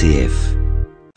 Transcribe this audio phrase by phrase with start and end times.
[0.00, 0.49] RCF.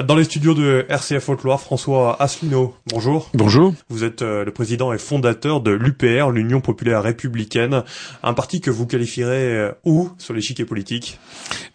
[0.02, 3.30] Dans les studios de RCF Haute-Loire, François Asselineau, bonjour.
[3.36, 3.76] Bonjour.
[3.90, 7.84] Vous êtes euh, le président et fondateur de l'UPR, l'Union Populaire Républicaine,
[8.24, 11.20] un parti que vous qualifierez euh, où sur l'échiquier politique?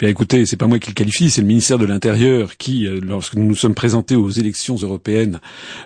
[0.01, 2.99] Bien écoutez, c'est pas moi qui le qualifie, c'est le ministère de l'Intérieur qui, euh,
[3.01, 5.39] lorsque nous nous sommes présentés aux élections européennes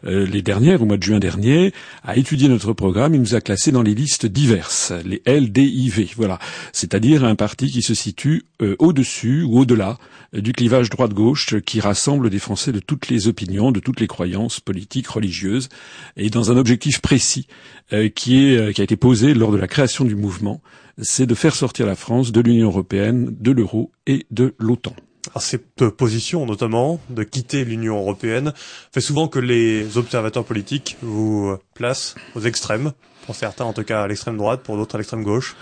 [0.04, 1.72] les dernières, au mois de juin dernier,
[2.02, 6.38] a étudié notre programme, il nous a classés dans les listes diverses, les LDIV, voilà.
[6.72, 8.44] C'est-à-dire un parti qui se situe
[8.78, 9.98] au-dessus ou au-delà
[10.32, 14.60] du clivage droite-gauche qui rassemble des Français de toutes les opinions, de toutes les croyances
[14.60, 15.68] politiques, religieuses,
[16.16, 17.46] et dans un objectif précis
[17.92, 20.60] euh, qui, est, euh, qui a été posé lors de la création du mouvement,
[21.00, 24.95] c'est de faire sortir la France de l'Union européenne, de l'euro et de l'OTAN.
[25.38, 28.52] Cette position, notamment, de quitter l'Union européenne,
[28.92, 32.92] fait souvent que les observateurs politiques vous placent aux extrêmes
[33.26, 35.56] pour certains en tout cas à l'extrême droite, pour d'autres à l'extrême gauche.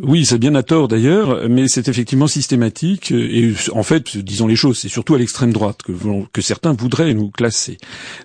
[0.00, 4.56] Oui, c'est bien à tort d'ailleurs, mais c'est effectivement systématique et en fait, disons les
[4.56, 5.92] choses, c'est surtout à l'extrême droite que,
[6.32, 7.78] que certains voudraient nous classer.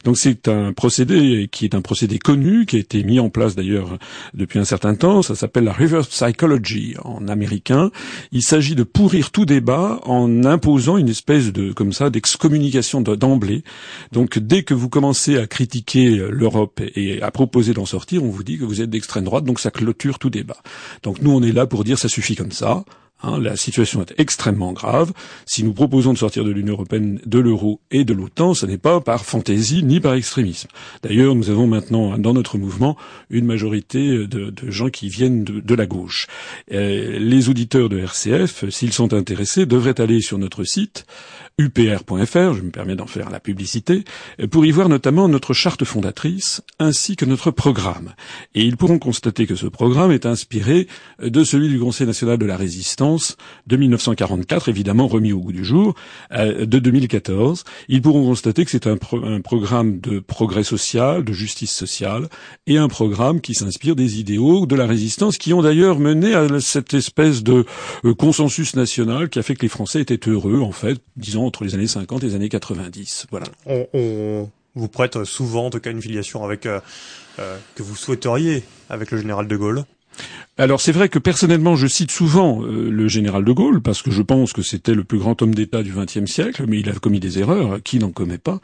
[0.03, 3.55] Donc c'est un procédé qui est un procédé connu, qui a été mis en place
[3.55, 3.97] d'ailleurs
[4.33, 7.91] depuis un certain temps, ça s'appelle la reverse psychology en américain.
[8.31, 13.63] Il s'agit de pourrir tout débat en imposant une espèce de comme ça d'excommunication d'emblée.
[14.11, 18.43] Donc dès que vous commencez à critiquer l'Europe et à proposer d'en sortir, on vous
[18.43, 20.55] dit que vous êtes d'extrême droite, donc ça clôture tout débat.
[21.03, 22.85] Donc nous, on est là pour dire ça suffit comme ça.
[23.23, 25.11] Hein, la situation est extrêmement grave.
[25.47, 28.77] Si nous proposons de sortir de l'Union européenne, de l'euro et de l'OTAN, ce n'est
[28.77, 30.67] pas par fantaisie ni par extrémisme.
[31.01, 32.95] D'ailleurs, nous avons maintenant dans notre mouvement
[33.31, 36.27] une majorité de, gens qui viennent de, la gauche.
[36.71, 41.05] Euh, les auditeurs de RCF, s'ils sont intéressés, devraient aller sur notre site
[41.59, 44.03] upr.fr, je me permets d'en faire la publicité,
[44.51, 48.13] pour y voir notamment notre charte fondatrice ainsi que notre programme.
[48.53, 50.87] Et ils pourront constater que ce programme est inspiré
[51.19, 53.06] de celui du Conseil national de la résistance
[53.67, 55.95] de 1944, évidemment remis au goût du jour,
[56.31, 57.63] euh, de 2014.
[57.87, 62.27] Ils pourront constater que c'est un, un, programme de progrès social, de justice sociale,
[62.65, 66.47] et un programme qui s'inspire des idéaux de la résistance qui ont d'ailleurs mené à
[66.59, 67.65] cette espèce de
[68.05, 71.63] euh, consensus national qui a fait que les Français étaient heureux, en fait, disons entre
[71.63, 73.27] les années 50 et les années 90.
[73.31, 73.47] Voilà.
[73.65, 76.79] On, vous prête souvent, en tout cas, une filiation avec euh,
[77.39, 79.83] euh, que vous souhaiteriez avec le général de Gaulle?
[80.59, 84.09] Alors c'est vrai que personnellement je cite souvent euh, le général de Gaulle parce que
[84.09, 86.93] je pense que c'était le plus grand homme d'État du XXe siècle, mais il a
[86.93, 88.59] commis des erreurs, qui n'en commet pas.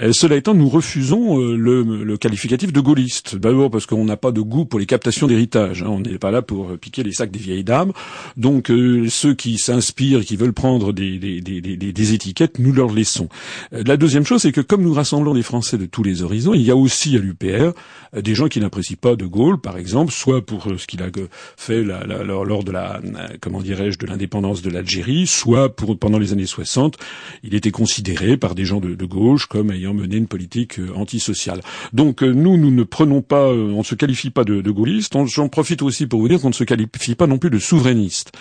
[0.00, 3.36] Euh, cela étant, nous refusons euh, le, qualificatif de gaulliste.
[3.36, 5.84] D'abord parce qu'on n'a pas de goût pour les captations d'héritage.
[5.84, 5.88] Hein.
[5.88, 7.92] On n'est pas là pour piquer les sacs des vieilles dames.
[8.36, 13.28] Donc ceux qui s'inspirent, qui veulent prendre des, des, des, des, étiquettes, nous leur laissons.
[13.70, 16.62] la deuxième chose, c'est que comme nous rassemblons des Français de tous les horizons, il
[16.62, 17.72] y a aussi à l'UPR
[18.16, 21.10] des gens qui n'apprécient pas de Gaulle, par exemple, soit pour ce qu'il a
[21.56, 23.00] fait lors de la,
[23.40, 26.96] comment dirais-je, de l'indépendance de l'Algérie, soit pour, pendant les années 60,
[27.42, 31.60] il était considéré par des gens de, gauche comme ayant mené une politique euh, antisociale.
[31.92, 34.70] Donc euh, nous, nous ne prenons pas, euh, on ne se qualifie pas de, de
[34.70, 35.14] gaulliste.
[35.26, 38.32] J'en profite aussi pour vous dire qu'on ne se qualifie pas non plus de souverainiste,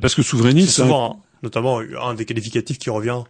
[0.00, 3.22] parce que souverainiste, c'est souvent, notamment un des qualificatifs qui revient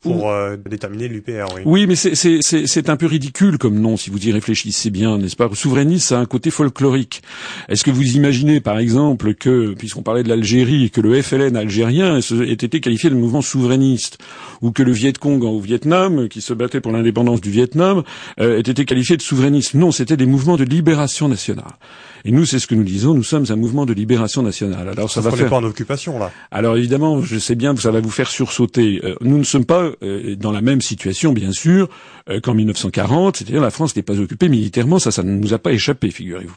[0.00, 1.46] pour euh, déterminer l'UPR.
[1.56, 5.36] Oui, oui mais c'est un peu ridicule comme nom si vous y réfléchissez bien, n'est-ce
[5.36, 5.48] pas?
[5.52, 7.22] Souverainiste, ça a un côté folklorique.
[7.68, 12.18] Est-ce que vous imaginez, par exemple, que, puisqu'on parlait de l'Algérie, que le FLN algérien
[12.18, 14.18] ait été qualifié de mouvement souverainiste,
[14.62, 18.02] ou que le Viet Cong au Vietnam, qui se battait pour l'indépendance du Vietnam,
[18.40, 19.74] euh, ait été qualifié de souverainiste?
[19.74, 21.76] Non, c'était des mouvements de libération nationale.
[22.24, 23.14] Et nous, c'est ce que nous disons.
[23.14, 24.88] Nous sommes un mouvement de libération nationale.
[24.88, 25.48] Alors ça, va faire.
[25.48, 26.30] pas en occupation là.
[26.50, 29.00] Alors évidemment, je sais bien que ça va vous faire sursauter.
[29.04, 31.88] Euh, nous ne sommes pas euh, dans la même situation, bien sûr,
[32.28, 33.36] euh, qu'en 1940.
[33.36, 34.98] C'est-à-dire la France n'est pas occupée militairement.
[34.98, 36.54] Ça, ça ne nous a pas échappé, figurez-vous.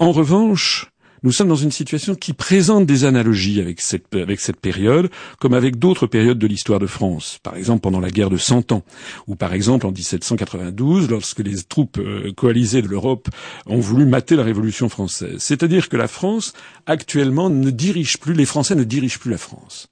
[0.00, 0.90] en revanche,
[1.24, 4.06] nous sommes dans une situation qui présente des analogies avec cette,
[4.60, 7.38] période, comme avec d'autres périodes de l'histoire de France.
[7.42, 8.84] Par exemple, pendant la guerre de Cent Ans,
[9.26, 13.28] ou par exemple en 1792, lorsque les troupes euh, coalisées de l'Europe
[13.66, 15.38] ont voulu mater la Révolution française.
[15.38, 16.52] C'est-à-dire que la France,
[16.84, 19.88] actuellement, ne dirige plus, les Français ne dirigent plus la France.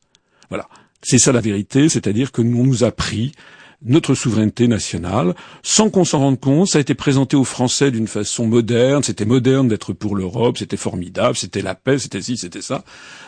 [0.51, 0.69] Voilà.
[1.03, 3.33] C'est ça la vérité, c'est-à-dire que nous, nous a pris
[3.85, 6.69] notre souveraineté nationale, sans qu'on s'en rende compte.
[6.69, 9.03] Ça a été présenté aux Français d'une façon moderne.
[9.03, 12.85] C'était moderne d'être pour l'Europe, c'était formidable, c'était la paix, c'était ci, c'était ça.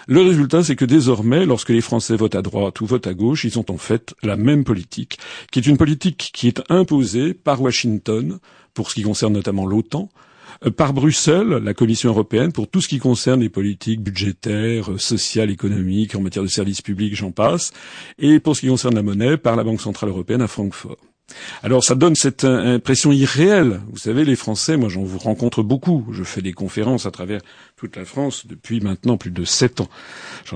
[0.06, 3.44] Le résultat, c'est que désormais, lorsque les Français votent à droite ou votent à gauche,
[3.44, 5.18] ils ont en fait la même politique,
[5.50, 8.38] qui est une politique qui est imposée par Washington,
[8.74, 10.10] pour ce qui concerne notamment l'OTAN,
[10.76, 15.50] par Bruxelles, la Commission européenne, pour tout ce qui concerne les politiques budgétaires, euh, sociales,
[15.50, 17.72] économiques, en matière de services publics, j'en passe,
[18.18, 20.96] et pour ce qui concerne la monnaie, par la Banque centrale européenne à Francfort.
[21.62, 23.80] Alors ça donne cette impression irréelle.
[23.90, 26.06] Vous savez, les Français, moi j'en vous rencontre beaucoup.
[26.12, 27.40] Je fais des conférences à travers
[27.76, 29.88] toute la France depuis maintenant plus de sept ans.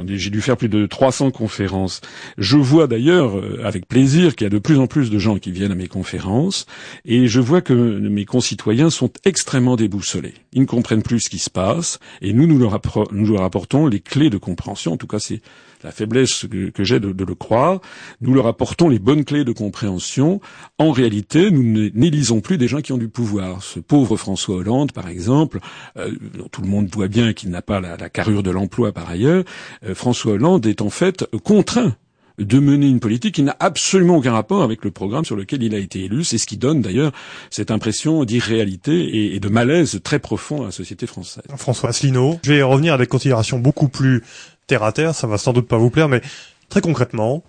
[0.06, 2.00] J'ai dû faire plus de 300 conférences.
[2.37, 5.38] Je vois d'ailleurs euh, avec plaisir qu'il y a de plus en plus de gens
[5.38, 6.67] qui viennent à mes conférences
[7.05, 10.35] et je vois que mes concitoyens sont extrêmement déboussolés.
[10.53, 14.31] Ils ne comprennent plus ce qui se passe et nous, nous leur apportons les clés
[14.31, 14.93] de compréhension.
[14.93, 15.41] En tout cas, c'est
[15.85, 17.81] la faiblesse que, j'ai de, le croire,
[18.20, 20.41] nous leur apportons les bonnes clés de compréhension.
[20.78, 23.62] En réalité, nous n'élisons plus des gens qui ont du pouvoir.
[23.62, 25.60] Ce pauvre François Hollande, par exemple,
[25.96, 26.12] euh,
[26.52, 29.44] tout le monde voit bien qu'il n'a pas la, carrure de l'emploi par ailleurs,
[29.84, 31.94] euh, François Hollande est en fait contraint
[32.38, 35.75] de mener une politique qui n'a absolument aucun rapport avec le programme sur lequel il
[35.75, 36.25] a été élu.
[36.25, 37.12] C'est ce qui donne d'ailleurs
[37.50, 41.43] cette impression d'irréalité et, de malaise très profond à la société française.
[41.56, 44.22] François Asselineau, je vais revenir à des considérations beaucoup plus
[44.66, 46.20] terre à terre, ça va sans doute pas vous plaire, mais
[46.69, 47.43] très concrètement,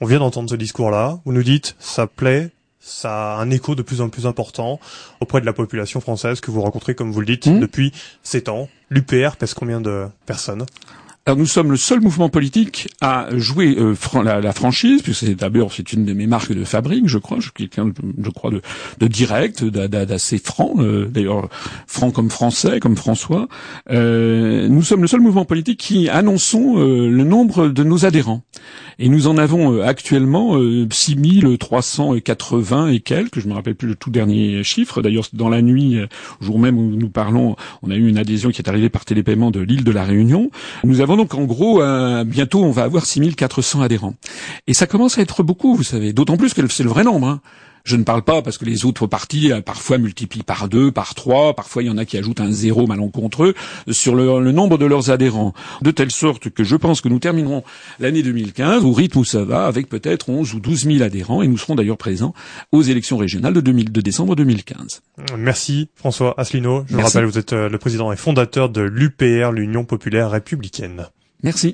[0.00, 2.50] on vient d'entendre ce discours-là, vous nous dites, ça plaît,
[2.80, 4.80] ça a un écho de plus en plus important
[5.20, 7.60] auprès de la population française que vous rencontrez, comme vous le dites, mmh.
[7.60, 7.92] depuis
[8.22, 8.68] sept ans.
[8.90, 10.64] L'UPR pèse combien de personnes?
[11.28, 15.74] Alors nous sommes le seul mouvement politique à jouer euh, la, franchise, puisque c'est d'abord
[15.74, 18.62] c'est une de mes marques de fabrique, je crois, je suis quelqu'un, je crois, de,
[18.98, 21.50] de direct, d'assez franc, euh, d'ailleurs
[21.86, 23.46] franc comme français, comme François.
[23.90, 28.40] Euh, nous sommes le seul mouvement politique qui annonçons le nombre de nos adhérents,
[28.98, 30.56] et nous en avons actuellement
[30.90, 35.02] 6380 et quelques, je me rappelle plus le tout dernier chiffre.
[35.02, 35.98] D'ailleurs, dans la nuit,
[36.40, 39.50] jour même où nous parlons, on a eu une adhésion qui est arrivée par télépaiement
[39.50, 40.50] de l'île de la Réunion.
[40.84, 44.14] Nous avons donc en gros, euh, bientôt on va avoir 6400 adhérents.
[44.66, 46.12] Et ça commence à être beaucoup, vous savez.
[46.12, 47.28] D'autant plus que c'est le vrai nombre.
[47.28, 47.40] Hein.
[47.88, 51.14] Je ne parle pas parce que les autres partis euh, parfois multiplient par deux, par
[51.14, 53.54] trois, parfois il y en a qui ajoutent un zéro malencontreux
[53.90, 55.54] sur le, le, nombre de leurs adhérents.
[55.80, 57.64] De telle sorte que je pense que nous terminerons
[57.98, 61.48] l'année 2015 au rythme où ça va avec peut-être 11 ou 12 000 adhérents et
[61.48, 62.34] nous serons d'ailleurs présents
[62.72, 65.00] aux élections régionales de, 2000, de décembre 2015.
[65.38, 66.84] Merci François Asselineau.
[66.90, 71.06] Je rappelle, vous êtes euh, le président et fondateur de l'UPR, l'Union populaire républicaine.
[71.42, 71.66] Merci.